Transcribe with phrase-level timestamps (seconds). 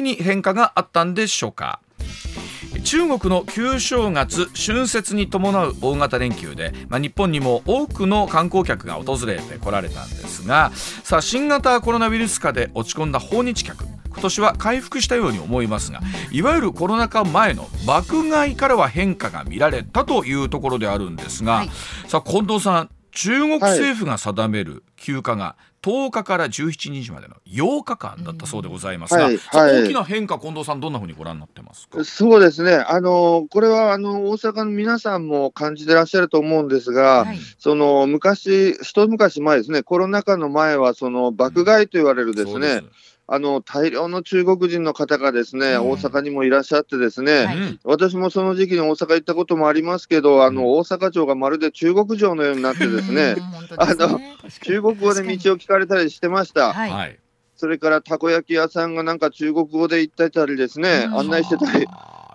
[0.00, 1.80] 的に変化があったんでしょうか。
[2.84, 21.70] 中国の旧正月春節に伴う大型連休で、まあ、日本にも多くの観光客が訪れてこられたんですがさあ新型コロナウイルス禍で落ち込んだ訪日客今年は回復したように思いますがいわゆるコロナ禍前の爆買いからは変化が見られたというところであるんですが、はい、
[22.06, 32.04] さあ近藤さん中国政府が定める休暇が10日から17日までの8日間だったそうでございますが、はいはい、大きな変化、近藤さん、どんなふうにご覧になってますか？
[32.04, 42.90] そうですね、あのこれはあの大阪の皆さんも感じてらっしゃると思うんですが、はい、その昔、一昔前ですね、コロナ禍の前は、その爆買いと言われるですね、うん
[43.32, 53.36] あの大量の中国人の方がですね、大阪にもいらっしゃってですね、はい、私もその時期に大阪行ったこともありますけど、あの大阪城がまるで中国城のようになってですね、
[53.78, 54.18] あの
[54.64, 56.72] 中国語で道を聞かれたりしてました。
[56.72, 57.20] はい、
[57.54, 61.86] それからたこ焼き屋さんがなんか中国語で言ってたりですね、案内してたり、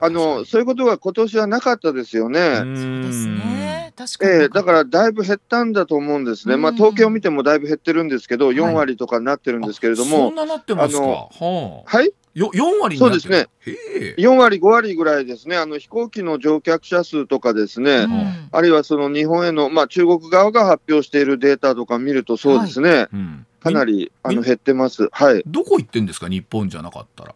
[0.01, 2.57] あのそういうことが今年はなかったですよね。
[2.57, 3.65] そうですね。
[3.95, 12.13] 確かに、えー、だからだいぶ減ったんだと思うんですね、まあ、統計を見てもだいぶ減ってるんですけど、4割とかになってるんですけれども、そんななってますか、はあ、はい？
[12.33, 23.07] よ4割そうですね、4割、5割ぐらいですね、あの飛行機の乗客者数とかですね、うん、あるいはその日本への、まあ、中国側が発表しているデータとか見ると、そうですね、はい。
[23.13, 27.33] うん、かなりあの減ってます、はい、どこ行ってんですか、日本じゃなかったら。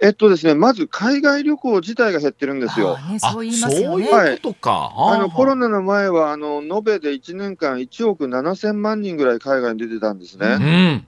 [0.00, 2.98] えっとですね、まず海外旅行自体が減ってるんですよ。
[2.98, 4.06] ね、そう言いますよね。
[4.06, 4.92] そういうことか。
[4.96, 11.04] あのコロナの前はあの延べで1年間1億7000万人ぐらい海外に出てたんですね。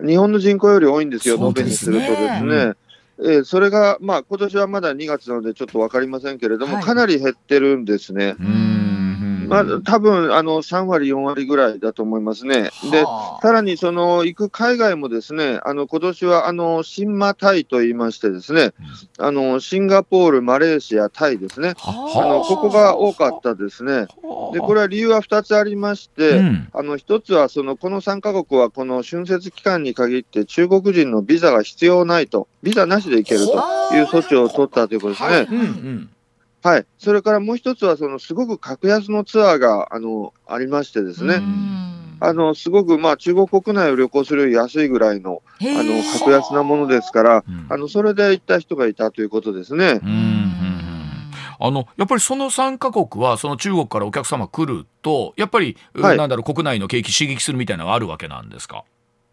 [0.00, 2.72] うん、日本の人口より多いんですよ、延べにするとですね。
[3.18, 8.34] えー、それが、まあ今年はまだ2月なのでちょっと分かりませんけれども、はい、かなり減ってるんですね。
[8.40, 8.81] うん
[9.52, 12.70] まあ、多分あの3割、4割ぐらいだと思いますね。
[12.90, 13.04] で、
[13.42, 18.72] さらにその行く海外もですね、あの今年はあの新馬タイと言いましてですね、
[19.18, 22.32] あのシンガポール、マレーシア、タイですね、あ。
[22.32, 24.06] のここが多かったですね。
[24.52, 33.52] で、これは理由は2つありまして、うん、あの1つはそのこの3カ国はこの春節期間に限って中国人のビザが必要ないと、ビザなしで行けると
[33.94, 35.46] いう措置を取ったということですね。
[35.50, 36.10] うんうん
[36.62, 41.42] はい、それからもう一つは、そのすごく格安のツアーがあのありましてですね、
[42.20, 50.00] あのすごく、まあ、中国国内を旅行するより安いぐらいのあの格安なものですから、あのそれで行った人がいたということですね。
[51.64, 58.84] あのやっぱりその3か国はその中国からお客様来るとやっぱり、はい、なんだろう国内の景気刺激するみたいなのがあるわけなんですか？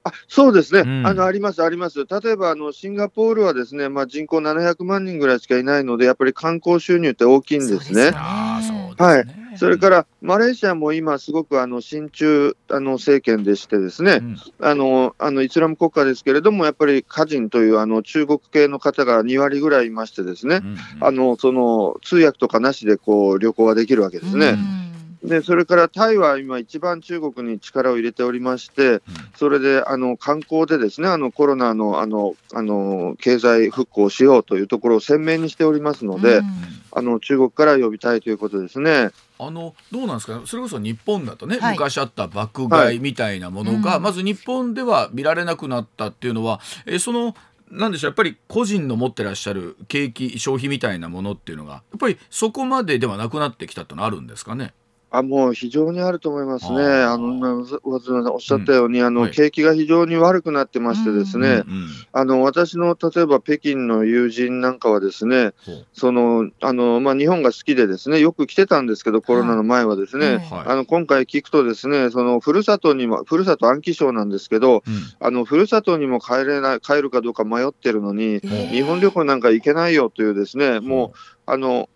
[0.03, 8.11] あそうですね、うん、あのあります、あります、例えばあのシンガポールはですね、まあ、人口700万人ぐらいしかいないので、やっぱり観光収入って大きいんですね。
[8.11, 24.49] はい、それからマレーシアも今、すごくあの親中あの政権でしてですね、うん、あのあのイスラム国家ですけれども、やっぱり歌人というあの中国系の方が2割ぐらいいましてですね、うんうん、あのその通訳とかなしでこう旅行ができるわけですね。
[24.49, 24.51] う
[24.85, 24.88] ん
[25.23, 29.01] でそれからタイは今、一番中国に力を入れておりまして、
[29.35, 36.45] それであの観光でですねあのコロナのあのあの経済復興しようというところを鮮明にしておりますので、うん、
[36.93, 39.09] あの中国から呼びたいということですね。
[39.37, 40.41] あのどうなんですか？
[40.45, 47.35] それこそ日本だとね、はい、昔あった爆買いみたいなものが、はい、まず日本では見られなくなったっていうのは、えその
[47.71, 54.73] なんでしょうやっぱり個人の持ってらっしゃる景気消費みたいなものっていうのがやっぱりそこまでではなくなってきたってのあるんですかね？
[55.11, 56.83] あもう非常にあると思いますね。
[56.83, 65.53] あのおっしゃったように、うん、あの、はい、景気が非常に悪くなってましてですね、うんうん、あの私の例えば北京の友人なんかはですね、
[65.93, 74.83] そのあのまあ日本が好きでですね、よく来てたんですけどコロナの前はですね、はい、あの今回聞くとですね、そのふるさとにもふるさと暗記症なんですけど、
[75.19, 81.89] あのふるさとにも帰れない帰るかどうか迷ってるのに、日本旅行なんか行けないよというですね、もうあの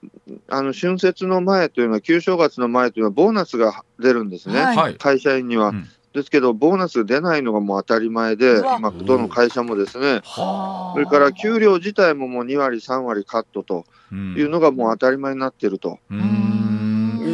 [0.49, 5.69] あの春節の前というのは、旧正月の前というのは、ボーナスが出るんですね、はい、会社員には。
[5.69, 5.87] うん。
[6.13, 15.97] ですけど、ボーナス出ないのがもう当たり前で、今、どの会社もですね、それから給料自体ももう2割、3割カットというのがもう当たり前になっていると。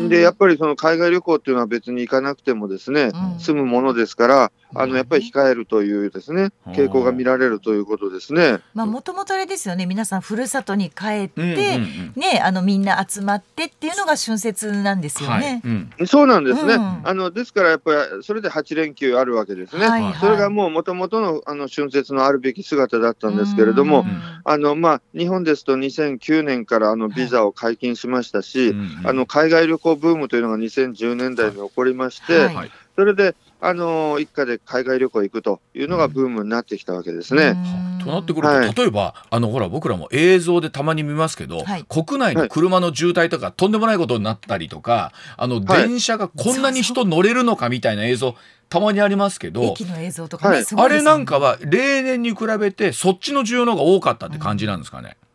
[0.09, 8.59] で、やっぱりその海外旅行っていうのは別に行かなくてもですね、済むものですから、あのやっぱり控えるというですね傾向が見られるということですね。
[8.73, 9.85] まあもともとあれですよね。
[9.85, 15.61] 皆さんふるさとに帰って、うんうんうん、ねあのみんな集まってっていうのが春節なんですよね。
[15.63, 15.73] はい。
[15.99, 16.75] うん、そうなんですね。
[16.75, 19.87] うん、あのですからやっぱりそれで8連休あるわけですね。
[19.87, 24.05] はいはい、それがもうもともとのあの春節のあるべき姿だったんですけれども、
[24.43, 37.55] あのまあ日本ですと2009年からあのビザを解禁しましたし、はい、あの海外旅行ブームというのが2010年代に起こりまして、はい、それであの一家で海外旅行行くというのがブームになってきたわけですね。
[38.03, 48.35] となってくると、はい、例えばあのほら僕らも映像でたまに見ますけど、はい、国内の車の渋滞とか、とんでもないことになったりとかあの電車がこんなに人乗れるのかみたいな映像
[48.69, 55.17] たまにありますけど駅の映像とかね、あれなんかは例年に比べてそっちの需要の方が多かったって感じなんですかね。
[55.23, 55.28] うん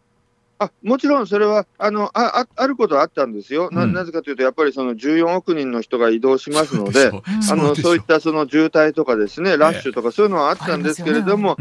[0.59, 7.11] あもちろんそれはあのああることはあったんですよ、な、なぜかというと、やっぱりその14億人の人が移動しますので、
[7.51, 11.57] あのそういったその渋滞とかですね、ラッシュとか、そういうのはあったんですけれども、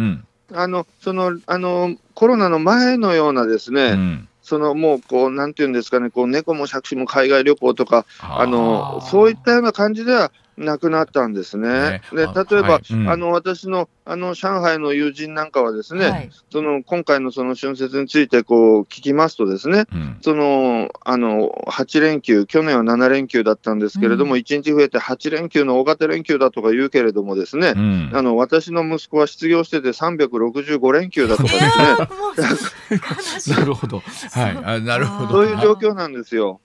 [0.52, 11.70] あのそのあのコロナの前のようなですね、うん、そのもうこう、なんていうんですかね、こう猫も借子も海外旅行とか、あのそういったような感じではなくなったんですね。
[11.70, 12.02] ね。
[12.12, 12.82] で例えば、
[13.12, 33.58] あの私のあの上海の友人なんかはですね、はい、その今回のその春節についてこう聞きますとですね、うん、そのあの8連休、去年は7連休だったんですけれども、うん、1日増えて8連休の大型連休だとか言うけれどもですね、うん、あの私の息子は失業してて365連休だとかですね。
[33.58, 34.02] なるほど、
[34.32, 35.32] はい、あなるほど。
[35.32, 36.60] そういう状況なんですよ。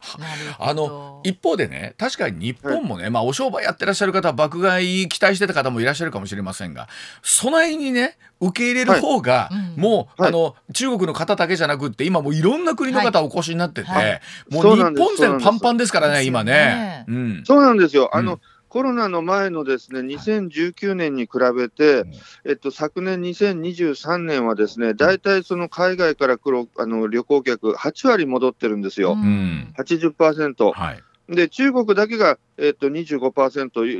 [0.58, 6.88] あの一方でね、確かに日本もね、はい、まあお商売やってらっしゃる方は爆買い期待してた方もいらっしゃるかもしれませんが。
[7.28, 14.20] 備えにね受け入れる方が、はい、もう、はい、あの中国の方だけじゃなくって今もういろんな国の方お越しになってて、はい、
[14.50, 15.92] もう日本線パンパンです。
[15.92, 18.10] からね今ね、うん、そうなんですよ。
[18.14, 22.04] あの、うんコロナの前のですね2019年に比べて、
[22.44, 30.72] えっと、昨年2023年はですね大体その海外から来るあの旅行客8割戻ってるんですよ、うん、80%。
[30.72, 31.02] はい。
[31.34, 33.30] で中国だけが、えっと、25%、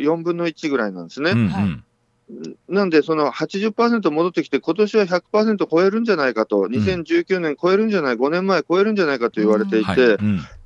[0.00, 1.30] 4分の1ぐらいなんですね。
[1.30, 1.84] うんうん
[2.69, 10.19] なんで、その80%戻ってきて、今年は100%超えるんじゃないかと、2019年超えるんじゃない、5年前超えるんじゃないかと言われていて、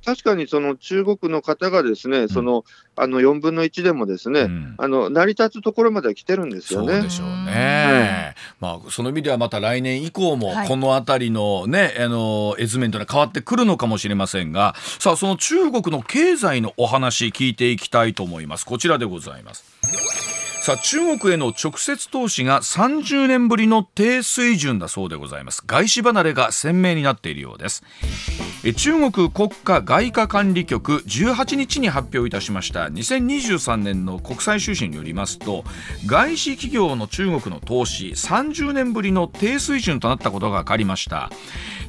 [0.05, 2.65] 確かにその中国の方がですね、その
[2.97, 6.93] あの4分の1でもですね、うん、あの成り立つところまでは来てるんですよね。
[6.93, 8.35] そうでしょうね。
[8.59, 18.65] まあその意味ではまた来年以降もこの辺りのね、はい、あの絵図面というのは変わってくるのかもしれませんが、さあその中国の経済のお話聞いていきたいと思います。
[18.65, 20.42] こちらでございます。
[20.63, 25.61] さあ中国への直接投資が30年ぶりの低水準だそうでございます。
[25.67, 27.83] 外資離れが鮮明になっているようです。
[28.77, 32.85] 中国国家外貨管理局18日に発表いたしました。
[32.85, 35.65] 2023年の国際収支によりますと
[36.05, 41.29] 外資企業の中国の投資30年ぶりの低水準となったことが分かりました。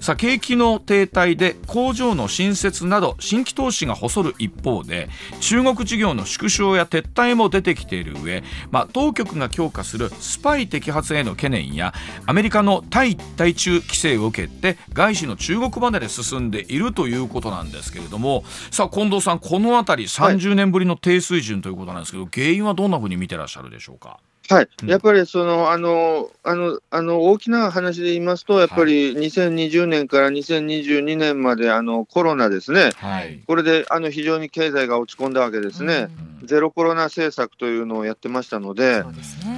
[0.01, 11.93] さあ景気の停滞で工場の新設など新規投資が細る一方で中国事業の縮小や撤退も出てきている上まあ、当局が強化するスパイ摘発への懸念や
[12.27, 24.19] アメリカの対対中規制を受けて外資の中国離れ進んでいるということなんですけれどもさあ近藤さんこの辺り30年ぶりの低水準ということなんですけど、はい、原因はどんなふうに見てらっしゃるでしょうか？
[24.51, 36.09] はい、やっぱりそのあのあのあの大きな話で言いますと、やっぱり2020年から2022年まであのコロナですね、はい、これであの非常に経済が落ち込んだわけですね、
[36.43, 39.03] うん、ゼロコロナ政策というのをやってましたので、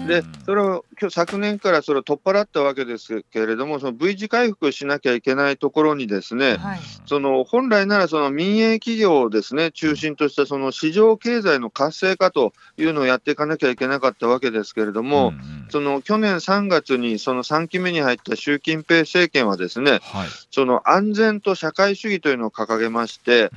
[0.07, 23.51] で、ね、それを今日昨年からそれを取っ払ったわけですけれども、その V 字回復しなきゃいけないところにですね、はい、その本来ならその民営企業をですね中心としたその市場経済の活性化というのをやっていかなきゃいけなかったわけですけれども、うんうん、その去年3月にその3期目に入った習近平政権はですね、はい、その安全と社会主義というのを掲げまして、うん。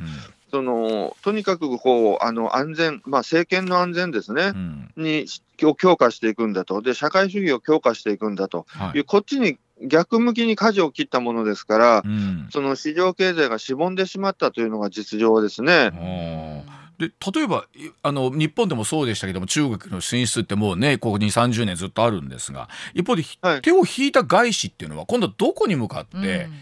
[0.52, 5.28] そのとにかくこうあの安全、まあ、政権の安全ですね、うん、に
[5.62, 6.82] を強化していくんだと。
[6.82, 8.66] で、社会主義を強化していくんだと。
[8.76, 8.80] い。
[8.80, 15.92] う、はい、こっちに逆向きに舵を切ったものですから、うん、その市場経済がしぼんでしまったというのが実情ですね。
[17.00, 17.66] で例えば
[18.04, 26.54] あの日本でもそうでしたけども中国の進出ってもうねここに30年ずっとあるんですが一方で、はい、手を引いた外資っていうのは今度はどこに向かって、うん、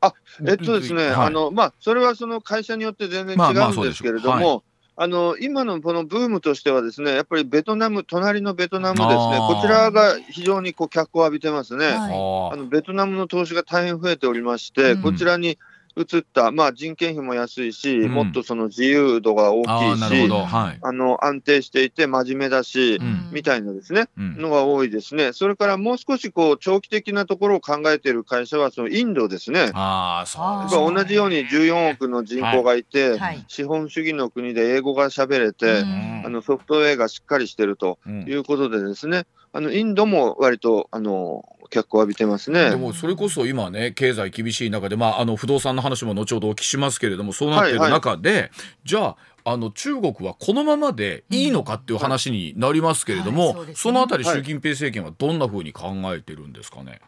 [0.00, 0.12] あ
[0.44, 4.64] えっとですね、はい、あのまあ、それはその会社によって全然違うんですけれども、
[4.96, 15.58] あの今のこのブームとしては、ですねやっぱりベトナム、隣のベトナムですね、こちらが非常にこう脚光を浴びてますね、はい、あのベトナムの投資が大変増えておりまして、うん、こちらに
[15.96, 25.32] 移った、まあ、人件費も安いし、うん、もっとその自由度が大きいし、はい、あの安定していて真面目だし、うん、みたいなですね、うん、のが多いですね。
[25.32, 29.70] それからもう少しこう長期的なところを考えている会社はそのインドですね。
[29.72, 30.24] あ
[30.68, 35.82] そう同じように14億の人口がいて、はい、資本主義の国で英語が喋れて、
[36.24, 39.24] あのソフトウェアがしっかりしてるということでですね、
[39.56, 48.50] あのインドも割とあの脚光浴びてますねでもそれこそ今ね経済厳しい中で、まあ、あの不動産の話も後ほどお聞きしますけれどもそうなってる中で、はいはい、
[48.84, 57.00] じゃああの中国はこのままでいいのかっていう話になりますけれども、うんはいそね、そのあたり習近平政権はどんなふうに考えてるんですかね？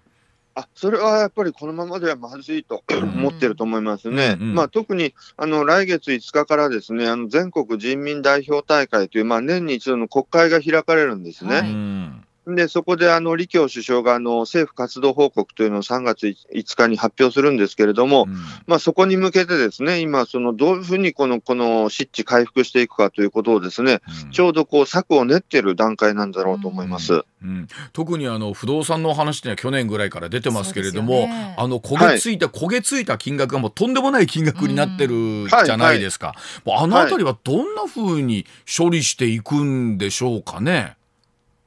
[0.54, 4.36] あそれはやっぱりこのままではまずいと 思ってると思いますね。
[4.40, 11.54] うんうん、まあ、特にあの来月5日からですねあの全国人民代表大会という、まあ、年に一度の国会が開かれるんですね。
[11.60, 18.34] はいで、そこであの李強首相があの政府活動報告というのを3月5日に発表するんですけれども、うん、
[18.66, 27.14] まあ、そこに向けてですね、今、そのどういうふうにこのこの湿地回復していくかということをですね、うん、ちょうどこう策を練っている段階なんだろうと思います。
[27.14, 27.22] うん。
[27.40, 36.28] うん、特にあの不動産の話っていうのは去年ぐらいから出てますけれども、ね、あの焦げついた、はい、焦げついた金額がもうとんでもない金額になってるじゃないですか。
[36.28, 36.34] は
[36.66, 36.70] い。
[36.70, 40.97] はい、あの辺りはどんなふうに処理していくんでしょうかね。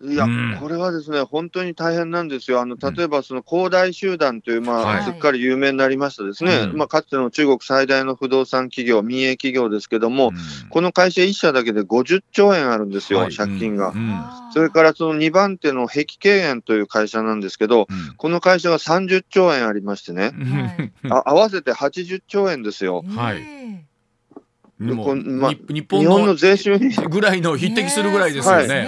[0.04, 2.60] いや、うん、これはですね、本当に大変なんですよ。
[2.62, 13.90] あの、例えば、その恒大集団という、まあ、すっかり有名になりましたですね、はい、まあ、かつての中国最大の不動産企業、民営企業ですけども、うん、この会社1社だけで50兆円あるんですよ、はい、借金が。
[13.90, 14.20] うん、
[14.54, 23.04] それから、その2番手の碧桂園という会社なんですけど、この会社が30兆円ありましてね、あ合わせて80兆円ですよ。
[23.16, 23.91] はい
[24.88, 28.88] でも、まあ、日本の税収ぐらいの匹敵するぐらいですよね。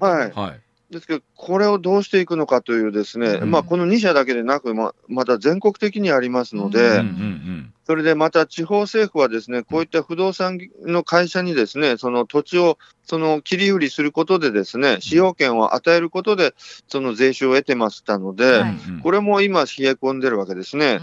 [0.00, 0.60] はい、はい。
[0.92, 16.54] ですけど、これをどうしていくのかというですね、うん、まあ、この2社だけでなく、ままた全国的にありますので、うんうんうんそれでまた地方政府はですね、こういった不動産の会社にですね、その土地をその切り売りすることでですね、使用権を与えることで、
[16.88, 20.98] その税収を得てましたので、はい、これも今冷え込んでるわけですね。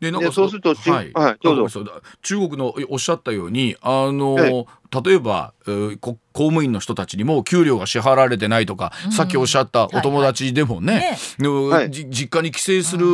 [0.00, 1.84] でなんかそうすると、はい、はい、どうぞ。
[2.22, 4.66] 中国のおっしゃったように、あの、
[5.04, 11.68] 例えば、えー、公務員の人たちにも給料が支払われてないとか、うん、さっきおっしゃったお友達でもね、はい。
[11.68, 13.06] はい、実家に帰省する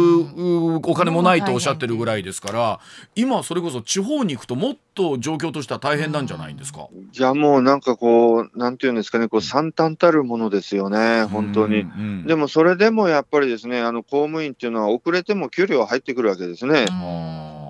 [0.85, 2.81] お金もないとおっしゃってるぐらいですから、
[3.15, 6.89] 今それこそ地方に行くともっと状況としては大変なんじゃないんですか？
[7.11, 11.85] じゃあもうなんかこうなんていうんですかねこう惨憺たるものですよね本当に、
[12.27, 16.87] でもそれでもやっぱりですねあの公務員っていうのは遅れても給料入ってくるわけですね。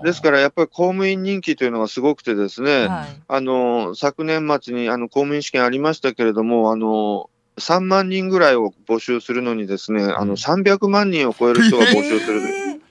[0.03, 12.41] ですからやっぱり公務員人気というのがすごくてですね、はい、あの昨年末にあの公務員試験ありましたけれどもあの3万人ぐらいを募集するのにですね、あの300万人を超える人が募集する。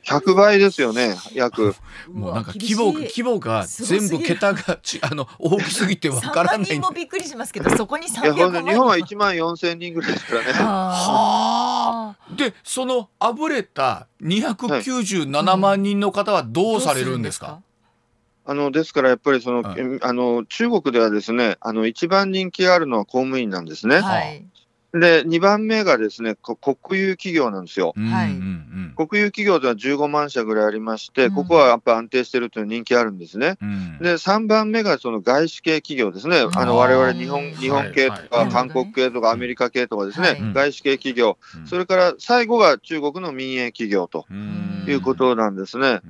[0.04, 1.75] 100倍ですよね、約。
[2.11, 6.56] もうなんか規模規模が全部桁がちあの大きすぎてわからない。
[6.56, 10.52] 3万人もびっくりしますけど、そこに300万日本は1万4千人ぐらいですからね。
[10.59, 12.35] はあ。
[12.35, 17.61] で、そのあぶれた297万人の方はどうされるんですか？
[18.44, 24.00] あのですからやっぱりその、はい、あの中国ではですねあの一番人気があるのは公務員なんですね。
[24.00, 24.44] はい、
[24.94, 27.94] で、2番目がですね、国有企業なんですよ。
[27.96, 28.32] はい。
[28.94, 33.56] 国有企業では15万社ぐらいありまして、ここはやっぱ安定してるという人気あるんですね。
[33.62, 36.44] うん、で、3番目がその外資系企業ですね。
[36.54, 41.38] あの、我々日本、日本系とか、韓国系とかアメリカ系とかですね、外資系企業。
[41.64, 44.26] それから最後が中国の民営企業と
[44.87, 46.00] いうことなんですね。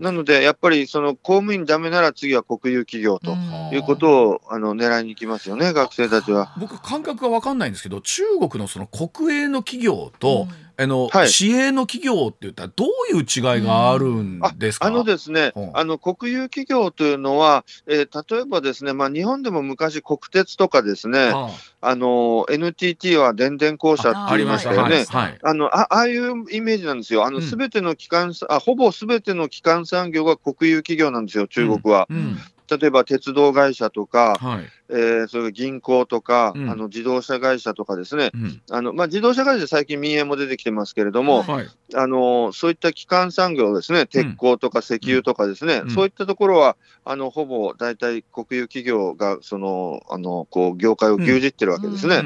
[0.00, 3.36] なので、やっぱりその公務員だめなら次は国有企業と
[3.72, 6.54] いうことをあの狙いに行きますよね、学生たちは。
[6.58, 21.50] 僕、感覚が分かんないんですけど、中国のその国営の企業と、うんあの、はい、市営の企業って言ったらどういう違いがあるんですか、うん、あのですね、うん、あの国有企業というのは、えー、例えばですね、まあ、日本でも昔国鉄とかですね、あ
[21.82, 21.94] あ。
[21.94, 25.04] の NTT は電電公社って言いましたよね。
[25.12, 27.26] ああのああいうイメージなんですよ。
[27.26, 32.06] あのすべての機関、あほぼすべての基幹産業が国有企業なんですよ、中国は。
[32.08, 32.38] うん。
[32.78, 52.22] 例えば鉄道会社とか、はい、えー、それ銀行とか、うん、あの自動車会社とかですね、うん、あのまあ、自動車会社、最近民営も出てきてますけれども、はい、あのそういった基幹産業ですね、鉄鋼とか石油とかですね、うん、そういったところは、あのほぼ大体国有企業がそのあのこう業界を牛耳ってるわけですね。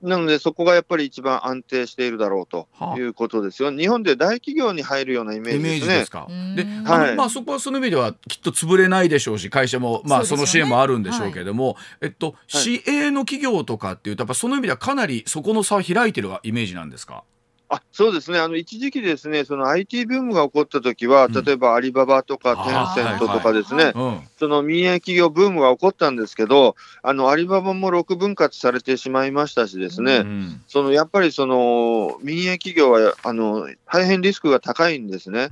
[0.00, 3.72] なので、そこがやっぱり一番安定しているだろうということですよ。
[3.72, 5.98] 日本で大企業に入るようなイメージですね。
[5.98, 6.28] ですか？
[6.54, 17.24] で、はい、まあそこはその意味ではきっと潰れないでしょうし、会社もまあその支援もあるんでしょうけれども、はい、えっと、市営の企業とかっていうとやっぱその意味ではかなりそこの差を開いてるイメージなんですか？
[17.70, 22.56] あそうですね、あの一時期ですね、その IT ブームが起こった時は、例えばアリババとか
[22.94, 23.92] テンセントとかですね、
[24.38, 35.48] その民営企業ブームが起こったんですけど、あのアリババも6分割されてしまいましたしですね、うん、そのやっぱりその民営企業はあの大変リスクが高いんですね。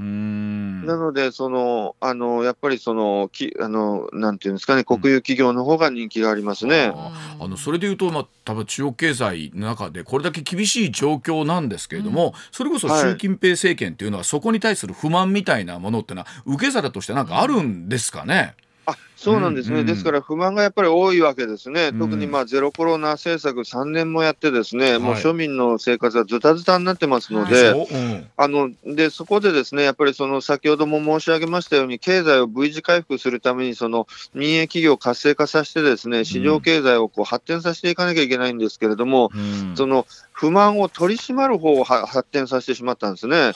[0.86, 6.92] なので、その、あの、やっぱりその、きあの、なんていうんですかね、国有企業の方が人気がありますね。
[6.94, 18.54] ああの、それでいうと、まあ、多分中国経済の中でこれだけ厳しい状況なんですけれども、うん、それこそ習近平政権っていうのは、そこに対する不満みたいなものっていうのは受け皿としてなんかあるんですかね？
[18.86, 40.06] あそうなんですね、うんうん、ですから不満がやっぱり多いわけですね、特にまあゼロコロナ政策3年もやって、ですね、もう庶民の生活はずたずたになってますので、はいうん、あのでそこでですねやっぱりその先ほども申し上げましたように、経済を V 字回復するために、その民営企業を活性化させて、ですね市場経済をこう発展させていかなきゃいけないんですけれども、うん、その
[40.36, 43.52] 不満を取り締まる方を発展させてしまったんですね。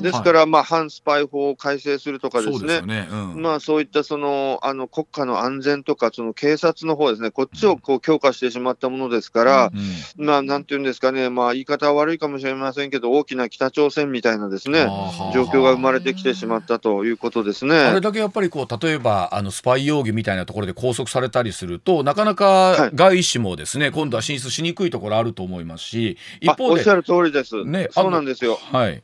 [0.00, 3.08] ですから、まあ、反スパイ法を改正するとかですね、そう、ね。
[3.10, 9.72] うん、まあ、そういったそのあの国家の安全とか、その警察の方ですね、こっちをこう強化してしまったものですから、
[10.18, 14.86] うん、まあ、なんていうんですかね、まあ、言い方は悪いかもしれませんけど、大きな北朝鮮みたいなですね、
[15.34, 17.76] 状況が生まれてきてしまったということですね。
[17.76, 25.72] あれだけやっぱりこう、例えば、あのスパイ容疑みたいなところで拘束されたりすると、なかなか外資もですね、はい、今度は進出しにくいところあると思います。
[25.72, 28.56] ますし一方でおっしゃる通りです、ね、そうなんですよ。
[28.56, 29.02] はい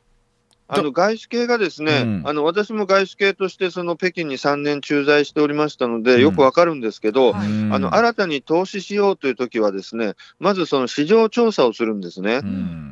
[0.69, 12.41] あの外資系がですね、うん、あの私も外資系としてその北京に3年駐在しておりましたので、よくわかるんですけど、うん、あの新たに投資しようというときは、ですねまずその市場調査をするんですね。
[12.43, 12.88] うん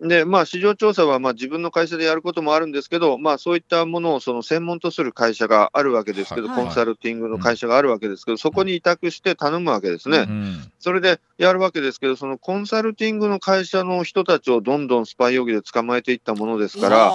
[0.00, 10.20] で、まあ、市場調査はまあ自分の会社でやることもあるんですけど、まあ、そういったものをその専門とする会社があるわけですけど、はい、コンサルティングの会社があるわけですけど、そこに委託して頼むわけですね。
[10.20, 17.12] うん、それでやるわけですけど、そのコンサルティングの会社の人たちをどんどんスパイ容疑で捕まえていったものですから、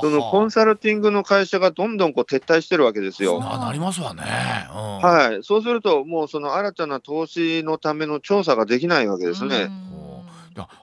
[0.00, 3.38] そのコンサルティングの会社がどんどんこう撤退してるわけですよ。
[3.38, 4.22] なりますわね、
[4.74, 5.44] うん、はい。
[5.44, 9.70] そうすると、もうその新たな投資のための調査ができないわけですね。
[9.88, 9.93] うん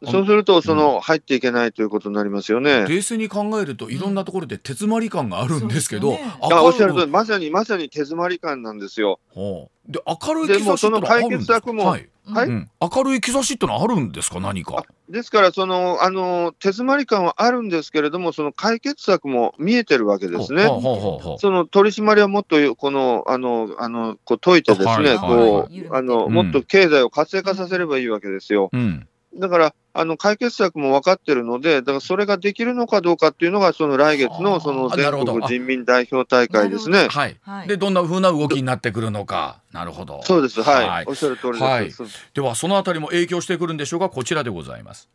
[0.05, 2.85] そうすると、その、入っていけないということになりますよね。
[2.87, 9.19] 冷静に考えると、いろんなところで手詰まり感があるんですけど、ね、おっしゃるとまさに、まさに手詰まり感なんですよ。
[9.35, 11.61] はあ、で、明るい兆しってのはあるんですか？
[11.71, 12.47] はい、はい？
[12.47, 14.85] うん、明るい兆しってのはあるんですか、何か。
[15.09, 20.63] ですから、その、あの、手詰まり感はあるんですけれども、その解決策も見えてるわけですね。
[20.63, 28.69] その取り締まりはもっと、この、あの、あの、こう解いてですね、こう、あの、もっと経済を活性化させればいいわけですよ。
[28.71, 37.07] うんだから、あの解決策も分かってるので、だからそれができるのかどうかっていうのが、その来月のその全国人民代表大会ですね。
[37.09, 40.21] はい、で、どんなふうな動きになってくるのか、なるほど。
[40.23, 41.63] そうです、はい、はい、おっしゃる通りです。
[41.63, 41.91] はい、
[42.33, 45.09] では、そのあたりも影響してくるんでしょうか、こちらでございます。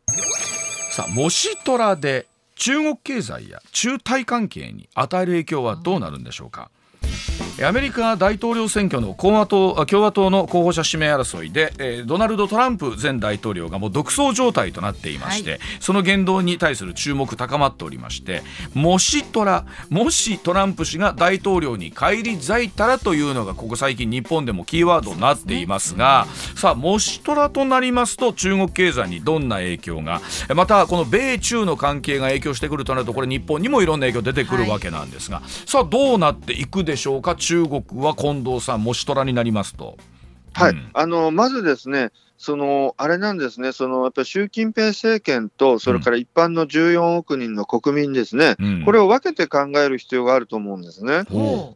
[0.91, 6.71] さあ、もしトラで中国経済や中台関係に与える影響はどうなるんでしょうか。
[7.63, 18.43] アメリカ大統領選挙の共和党共和党の候補者指名争いで、えー、ドナルド・トランプ前大統領がもう独走状態となっていまして、はい、その言動に対する注目高まっておりまして
[18.75, 30.21] もしトラもしトランプ氏が大統領に返り咲いたらというのがここ最近日本でもキーワードになっていますが、さあもしトラとなりますと中国経済にどんな影響が
[30.55, 37.35] またこの米中の関係が影響してくるとなるとこれ日本にもいろんな影響出てくるわけなんですが、はい、さあどうなっていくでしょうか？
[37.47, 39.97] 中国は近藤さん、もしトラになりますと。
[40.51, 51.23] はい、うん、あのまずですね、そのあれなんですね、そのやっぱり習近平政権と、それから一般の14億人の国民ですね、うん、これを分けて考える必要があると思うんですね。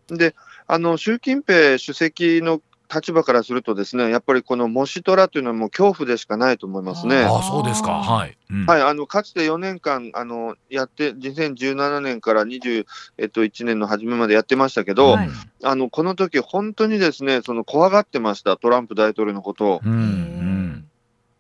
[0.10, 0.14] う。
[0.14, 0.36] ん、で
[0.68, 2.62] あの習近平主席の
[2.94, 7.24] 立場からするとですね、やっぱりこのモシトラというのはもう恐怖でしかないと思いますね。
[7.24, 8.04] あそうですか。
[8.04, 8.38] はい。
[8.50, 12.86] うん、はい、あのかつて4年間あのやって2017年から21、
[13.18, 15.30] えっと、年の初めまでやってましたけど、はい、
[15.64, 19.82] あのこの時本当にですね、その怖がってましたトランプ大統領のことを。
[19.86, 20.42] うんうん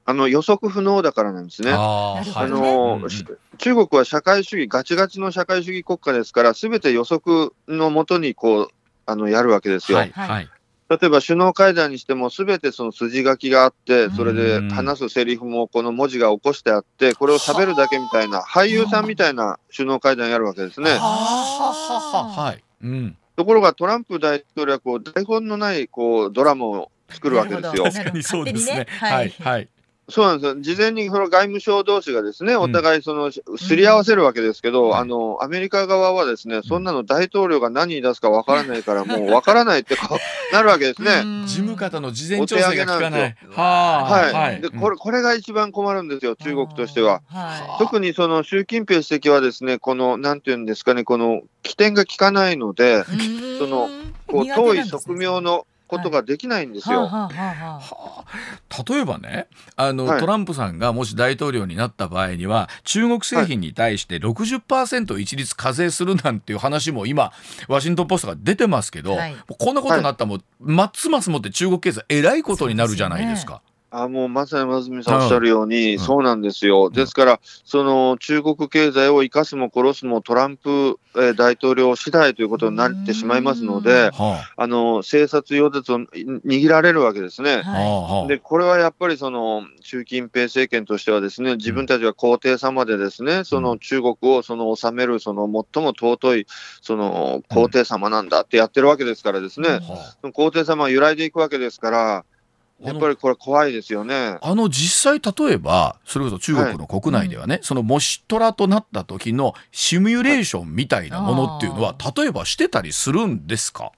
[0.03, 1.71] あの予測不能だからなんですね。
[1.73, 3.09] あの、うん、
[3.57, 8.67] 中国は社会主義、ガチガチの社会主義国家ですから、すべて予測のもとにこう
[9.05, 9.99] あのやるわけですよ。
[9.99, 10.49] はい、はい
[10.91, 20.89] 例えば首脳会談にしても、すべてその筋書きがあって、それで話すセリフもこの文字が起こしてあって、これを喋るだけみたいな、俳優さんみたいな首脳会談やるわけですね。
[20.99, 22.63] はい。
[22.83, 27.83] うん、ところがトランプ大統領はこう台本のないこうドラマを作るわけですよ。
[27.85, 28.85] 確かにそうですね。
[28.99, 29.69] はい、はい
[30.11, 30.61] そうなんですよ。
[30.61, 40.17] 事前にその外務省同士がですね、お互いその、すり合わせるわけですけど、うん、あの、アメリカ側はですね、そんなの大統領が何言い出すかわからないから、もうわからないってこう、
[40.53, 41.23] なるわけですね。
[41.45, 43.35] 事務方の事前調整が効かない。
[43.49, 44.33] ははい。
[44.33, 47.21] はい、で、これ、これが一番困るんですよ、中国としては。
[47.27, 53.03] はい、特にその習近平主席はですね、この、なんていうんですかね、この起点が効かないので、
[53.57, 53.89] その、
[54.27, 57.09] こう、遠い側面のことができないんですよ。
[58.87, 67.33] 例えばねあの、はい、トランプさんがもし大統領になった場合には中国製品に対して60%一律課税するなんていう話も今
[67.67, 73.61] ワシントン・ポストが出てますけど、はい、こんなことになったらもう、ますますもって中国経済えらいことになるじゃないですか。
[73.91, 84.11] あもうまさに松住さんおっしゃるように、うん、そうなんですよ、ですから、その中国経済を生かすも殺すもトランプ、えー、大統領次第ということになってしまいますので、
[84.57, 84.71] あ。
[84.71, 87.61] の政策用絶を握られるわけですね。
[87.61, 96.47] はい、でこれはやっぱりその習近平政権としては、ですね自分たちが皇帝様で、ですねその中国をその治めるその最も尊い
[96.81, 99.79] その皇帝様なんだってやってるわけですから、ですね、
[100.23, 102.25] うん、皇帝様は揺らいでいくわけですから。
[102.83, 104.37] やっぱりこれ怖いですよね。
[104.41, 113.91] あの実際例えばそれこそ中国の国内ではね、はい、そのもしトラとなった時のシミュレーションみたいなものっていうのは、例えばしてたりするんですか？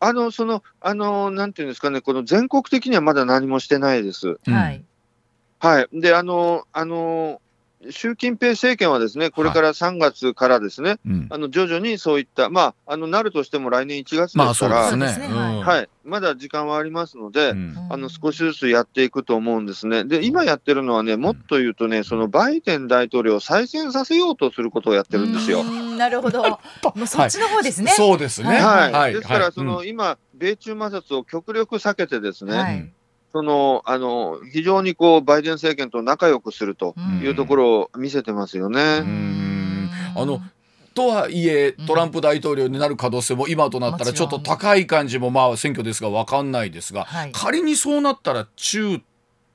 [0.00, 4.38] あのそのあのなんていうんですかねこの全国的にはまだ何もしてないです。
[4.44, 4.84] はい。
[5.60, 5.88] はい。
[5.92, 7.40] であのあの
[7.90, 10.98] 習近平政権はですね、これから3月からですね、はい
[11.30, 15.06] あの徐々にそういった、まあ、あのなるとしても来年1月ですから、まあね。
[15.62, 20.04] はい、まだ時間はありますので、うん、あの少しずつやっていくと思うんですね。
[20.04, 25.64] で、今やってるのはね、もっと言うとね、そのバイデン大統領を再選させようとすることをやってるんですよ。
[25.64, 26.58] なるほど、も
[27.02, 27.88] うそっちの方ですね。
[27.88, 28.48] はい、そうですね。
[28.48, 32.92] はい、はい、ですから、その、今、米中摩擦を極力避けてですね、
[33.34, 39.02] そのあの非常にこうバイデン政権と仲良くするというところを見せてますよね。
[40.16, 40.40] あの
[40.94, 49.00] とはいえトランプ大統領になる可能性も今となったらちょっと高い感じもまあ選挙ですが分かんないですが、はい、仮にそうなったら中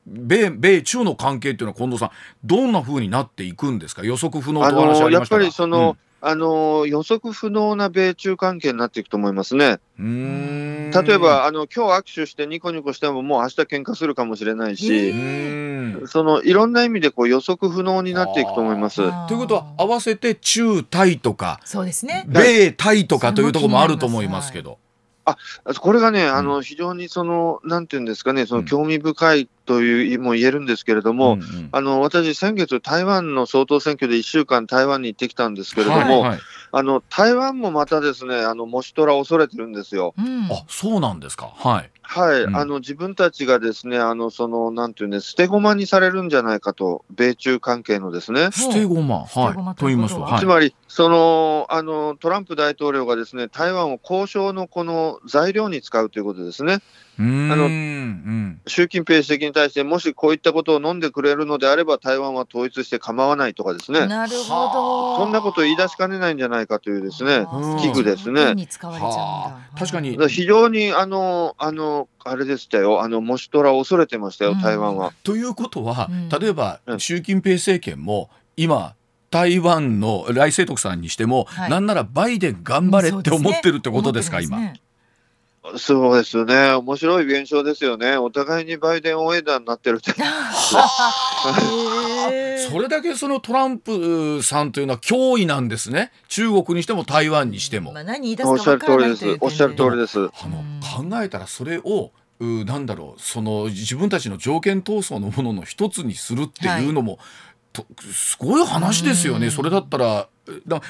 [0.06, 2.12] 米米中の関係っていうのは近藤さん
[2.44, 4.04] どんなふうになっていくんですか？
[4.04, 9.80] 予測不能と話ありましたやっぱりその、うんあの予測不能な米中関係になっていくと思いますね。
[9.98, 15.12] 例えばあの今日握手してニコニコしてももう明日喧嘩するかもしれないし、
[16.08, 18.98] そのいろんな意味でこう予測不能になっていくと思います。
[19.28, 24.78] ということは合わせて中イとかそうですね米イとかというところもあると思いますけど。
[25.66, 36.40] あこれがね、あの非常にその、なんていうんですかね、その興味深いというも言えるんですけれども、うんうん、あの私、先月、台湾の総統選挙で1週間、台湾に行ってきたんですけれども、はいはい、
[36.72, 40.14] あの台湾もまたですね、あのモシトラ恐れてるんですよ。
[40.18, 41.52] うん、あそうなんですか。
[41.56, 41.92] はい。
[42.12, 48.50] はい、うん、あの自分たちがですね、あのそのなんていうんです、捨て駒にされるんじゃないかと、米中関係のですね。
[48.52, 49.80] 捨て駒、はい。
[49.80, 56.80] と言いますと、はい、つまりそのあのトランプ大統領がですね、台湾を交渉のこの材料に使うということですね。
[57.20, 65.18] あの、うん、習近平主席に対して、もしこういったことを飲んでくれるのであれば、台湾は統一して構わないとかですね、なるほど。
[65.18, 67.46] そんなことを言い出しかねないんじゃないかというですね、
[67.82, 68.56] 危惧ですね。
[69.78, 70.18] 確かに。
[70.30, 75.12] 非常にあのあのあれでしたよ、あのモシトラを恐れてましたよ、台湾は。
[75.24, 78.96] ということは、例えば、習近平政権も今、
[79.30, 84.74] 台湾の来清徳さんにしても、はい、なんならバイデン頑張れって思ってるってことですか、今。
[85.78, 90.14] そうですね、面白い現象ですよね、お互いにバイデン応援団になってるって。
[92.70, 97.92] それだけそのトランプさんというのは脅威なんですね、中国にしても台湾にしても。
[97.92, 100.20] まあ、何おっしゃる通りです、おっしゃる通りです。
[100.20, 100.64] あの
[101.10, 103.22] 考えたら、それをうなんだろう。
[103.22, 107.22] その自分たちの条件闘争のものの一つにするっていうのも、はい。
[108.12, 110.28] すごい話ですよね、それだったら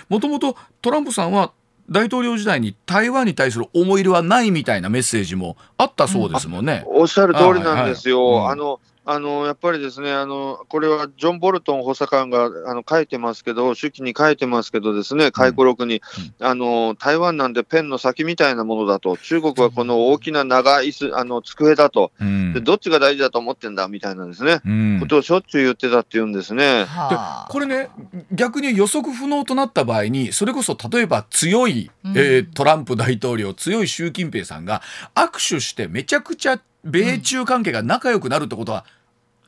[0.08, 1.51] もともとトランプさんは
[1.89, 6.84] 大統領時代に台湾に対する思い入れはないみたいなメッセージもあったそうですもんね。
[6.88, 8.25] おっしゃる通りなんですよ。
[8.25, 8.80] はいはいうん、あの
[9.12, 16.04] あのやっぱりですねあの、これはジョン・ボルトン補佐官があの書いてますけど、手記に書いてますけど、ですね回顧録に、
[16.39, 26.86] うん、あの、台湾なんてペンの先みたいなものだと、中国はこの大きな長いあの机だと、うん、で、どっちが大事だと思ってんだみたいなですね、うん、ことをしょっちゅう言ってたっていうんですね。
[27.10, 27.17] で
[27.50, 27.89] これね、
[28.32, 34.84] 逆に予測不能となった場合に、それこそ例えば強い、えー、トランプ大統領、強い習近平さんが
[35.15, 38.86] 握手して、めちゃくちゃ米中関係が仲良くなるってことは、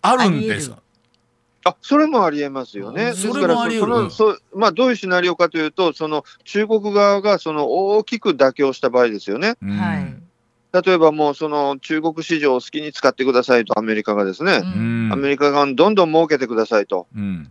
[0.01, 0.71] あるんです。
[1.63, 3.13] あそれもありえますよね。
[3.13, 4.09] それもあり得る。
[4.09, 9.55] そまあ、どういうシナリオかというと、その中国側がその大きく妥協した場合ですよね。
[9.61, 14.61] はい、例えばもうその中国市場を好きに使ってくださいと、アメリカがですね、
[15.11, 17.07] アメリカ側にどんどん儲けてくださいと。
[17.15, 17.49] うん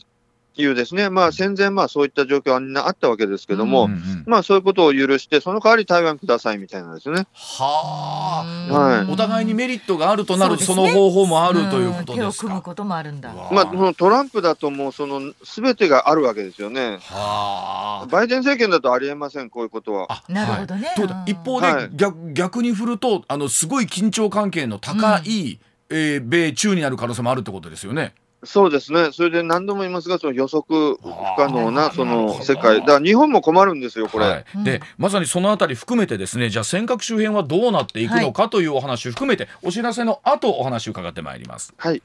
[0.61, 7.27] いうですね、まあ、戦前、まあ、そういった状況はみんなあったわけですけども、うんうん、まあ、そういうことを許して、その代わり台湾くださいみたいなですね。
[7.35, 12.45] はあ、はい、お互いにメリットがあるとなると、そ、ね,、の方法もあるということですか。
[12.47, 13.33] 組むこともあるんだ。
[13.51, 16.99] まあ、そのトランプだと、もう、その、すべてがあるわけですよね。
[17.03, 18.07] はあ。
[18.07, 20.23] バイデン政権だとありえません、こういうことは。
[20.29, 20.89] なるほどね。
[20.97, 28.15] はい、一方で、逆、逆に振ると、あの、すごい緊張関係の高い、うんえー、米中になる可能性もあるってことですよね。
[28.43, 31.01] そうですね、それで何度も言いますが、その予測不
[31.37, 34.25] 可能なその世界、だから日本も困るんですよ、これ。
[34.25, 41.75] はい、でまさにそのあたり含めて、ですねじゃあ、尖閣周辺はどうなっていくのかというお話含めて、お知らせの後お話を伺ってまいります。
[41.77, 42.03] はい。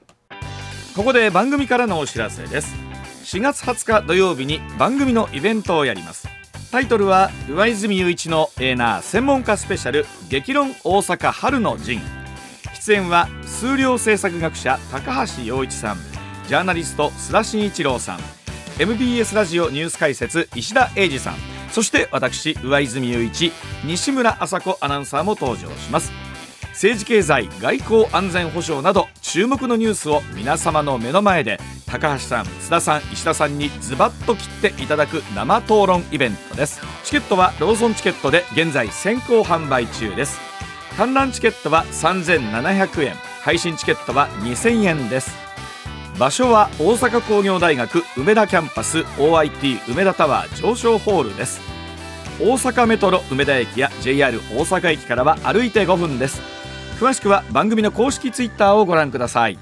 [0.96, 2.76] ここで番組からのお知らせです。
[3.24, 6.28] 4月20日土曜日に番組のイベントをやります。
[6.72, 12.02] タイトルは上泉雄一のエーナー専門家スペシャル激論大阪春の陣。
[12.74, 16.15] 出演は数量政策学者高橋洋一さん
[16.48, 18.20] ジャーナリスト須田慎一郎さん。
[18.78, 21.36] MBS ラジオニュース解説石田英二さん。
[21.72, 23.52] そして私上泉雄一
[23.84, 26.12] 西村麻子アナウンサーも登場します。
[26.70, 36.80] 政治経済外交安全保障など注目のニュースを皆様の目の前で高橋さん須田さん石田さんにズバッと切っていただく生討論イベントです。
[37.04, 40.40] チケットはローソンチケットで現在先行販売中です。
[40.96, 43.16] 観覧チケットは3700円。
[43.42, 45.45] 配信チケットは2000円です。
[46.18, 51.60] 場所は大阪工業大学梅田キャンパス OIT 梅田タワー上昇ホールです。
[52.40, 56.42] 大阪メトロ梅田駅や JR 大阪駅からは歩いて5分です。
[57.02, 59.60] 詳しくは番組の公式ツイッターをご覧ください。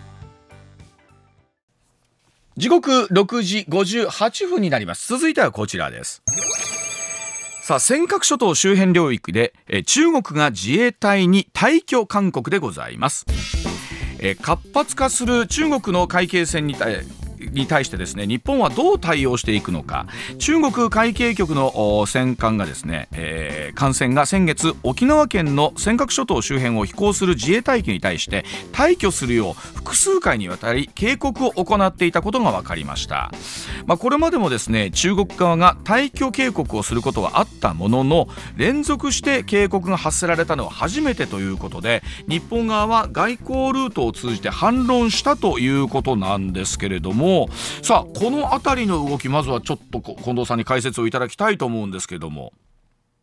[2.55, 5.07] 時刻6時58分になります。
[5.07, 6.21] 続いてはこちらです。
[7.63, 13.25] さあ尖閣諸島周辺領域でえ中国が自衛隊に退去勧告でございます。
[14.25, 16.95] え活発化する中国の海警船に対
[17.53, 20.07] に対してですね日本はどう対応していくのか。
[20.39, 33.31] 中国海警局の戦艦がですね、えー、艦船が先月沖縄県の尖閣諸島周辺を飛行する自衛隊機に対して退去するよう複数回にわたり警告を行っていたことが分かりました、
[33.85, 47.42] まあ、これまでもですね中国側が退去警告をすることはあったものの連続して警告が発せられたのは初めてということで日本側は外交ルートを通じて反論したということなんですけれども
[47.81, 52.53] さあこの辺りの動きまずはちょっと近藤さんに解説をいただきたいと思うんですけども。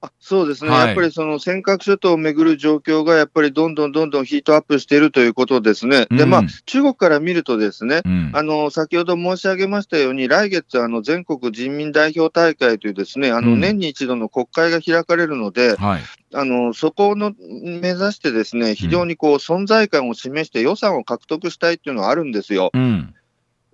[0.02, 16.02] あそうですね、はい、やっぱりその尖閣諸島をめぐる状況がやっぱりどんどんどんどんヒートアップしているということですね、うん、でまあ、中国から見ると、ですね、うん、あの先ほど申し上げましたように、来月、あの全国人民代表大会というですねあの年に一度の国会が開かれるので、うんはい、
[16.32, 22.70] あのそこの目指して、ですね非常にこう存在感を示して予算を獲得したいっていうのはあるんですよ。
[22.72, 23.14] うん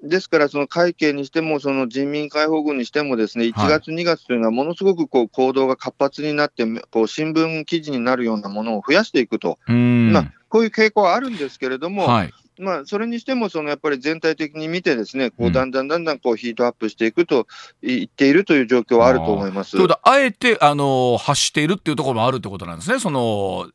[0.03, 17.47] ですから、その会計にしても、その人民解放軍にしても、ですね1月、2月というのは、ものすごくこう行動が活発になって、こう新聞記事になるようなものを増やしていくと、まあ、こういう傾向はあるんですけれども、はい、まあ、それにしても、そのやっぱり全体的に見て、ですねこうだんだんだんだんこうヒートアップしていくと
[17.83, 19.77] 言っているという状況はあると思います。
[19.77, 23.69] うことあえてあの発しているっていうところもあるってことなんですね、その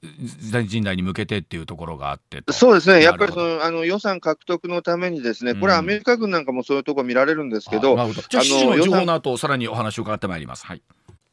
[0.68, 8.14] 人代に向けてっていうところがあってそうですね、やっぱりそのあの予算獲得のために、ですねこれはアメリカ軍なんかもそういうところ見られるんですけど、うん、ど。
[8.14, 10.66] じゃあ、7時の情報の後さらにお話を伺ってまいります。
[10.66, 10.82] はい。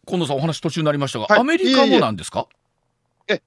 [0.07, 2.47] 近藤さん、お話途中になりましたが、はい、アメリカもなんですか？
[2.51, 2.68] え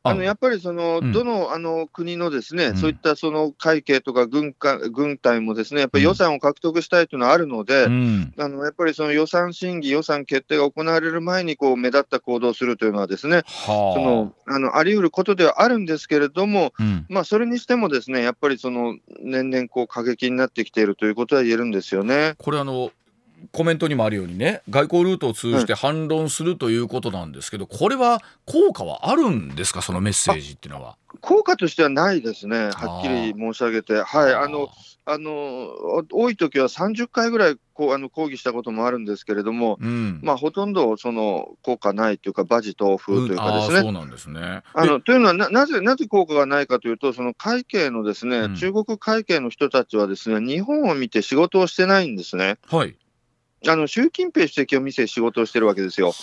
[0.04, 0.24] あの。
[0.24, 16.74] やっぱりその、うん、どのあの国のですね、うん、そういったその会計とか軍か軍隊もですねやっぱり予算を獲得したいというのはあるので、うん、あのやっぱりその予算審議、予算決定が行われる前にこう目立った行動をするというのはですね、そのあのあり得ることではあるんですけれども、
[17.10, 22.36] まあ、それにしてもですねやっぱりその年々こう過激になってきているということは言えるんですよね。
[22.38, 22.92] これあの
[23.52, 29.82] コメントにもあるようにね外交ルートを通じて反論するということなんですけど、これは効果はあるんですか？
[29.82, 30.98] そのメッセージっていうのは。
[31.20, 34.70] 効果としてはないですね、はっきり申し上げて、はい、あの
[35.04, 43.82] あの多い時は30回ぐらいこうあの抗議したこともあるんですけれども、うん、まあ、ほとんどその効果ないというか、バジ豆腐というかですね。
[43.82, 44.62] そうなんですね。
[44.74, 52.58] あのというのはな、なぜなぜ効果がないかというと、その会計のですね、うん、中国会計の人たちはですね、日本を見て仕事をしてないんですね。
[52.70, 52.96] はい
[53.68, 56.14] あの習近平主席を見せ仕事をしてるわけですよ。